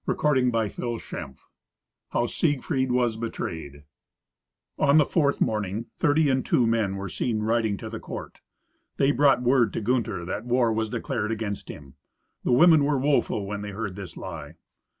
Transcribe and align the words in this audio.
Fifteenth 0.03 0.55
Adventure 0.55 1.33
How 2.09 2.25
Siegfried 2.25 2.91
Was 2.91 3.17
Betrayed 3.17 3.83
On 4.79 4.97
the 4.97 5.05
fourth 5.05 5.39
morning, 5.39 5.91
thirty 5.95 6.27
and 6.27 6.43
two 6.43 6.65
men 6.65 6.95
were 6.95 7.07
seen 7.07 7.43
riding 7.43 7.77
to 7.77 7.87
the 7.87 7.99
court. 7.99 8.41
They 8.97 9.11
brought 9.11 9.43
word 9.43 9.71
to 9.73 9.79
Gunther 9.81 10.25
that 10.25 10.43
war 10.43 10.73
was 10.73 10.89
declared 10.89 11.31
against 11.31 11.69
him. 11.69 11.97
The 12.43 12.51
women 12.51 12.83
were 12.83 12.97
woeful 12.97 13.45
when 13.45 13.61
they 13.61 13.73
heard 13.73 13.95
this 13.95 14.17
lie. 14.17 14.55